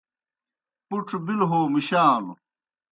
پُڇ 0.87 1.07
بِلوْ 1.25 1.45
ہو 1.51 1.59
مُشانوْ 1.73 2.33